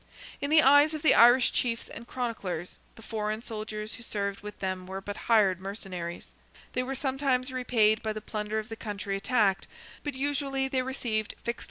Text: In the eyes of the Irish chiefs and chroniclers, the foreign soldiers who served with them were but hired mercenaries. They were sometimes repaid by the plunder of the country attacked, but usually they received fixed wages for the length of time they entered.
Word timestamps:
In 0.41 0.49
the 0.49 0.63
eyes 0.63 0.95
of 0.95 1.03
the 1.03 1.13
Irish 1.13 1.51
chiefs 1.51 1.87
and 1.87 2.07
chroniclers, 2.07 2.79
the 2.95 3.03
foreign 3.03 3.43
soldiers 3.43 3.93
who 3.93 4.01
served 4.01 4.39
with 4.41 4.57
them 4.57 4.87
were 4.87 4.99
but 4.99 5.15
hired 5.29 5.59
mercenaries. 5.61 6.33
They 6.73 6.81
were 6.81 6.95
sometimes 6.95 7.51
repaid 7.53 8.01
by 8.01 8.13
the 8.13 8.19
plunder 8.19 8.57
of 8.57 8.69
the 8.69 8.75
country 8.75 9.15
attacked, 9.15 9.67
but 10.03 10.15
usually 10.15 10.67
they 10.67 10.81
received 10.81 11.03
fixed 11.03 11.09
wages 11.09 11.11
for 11.11 11.11
the 11.11 11.11
length 11.11 11.29
of 11.29 11.31
time 11.31 11.43
they 11.45 11.49
entered. 11.49 11.59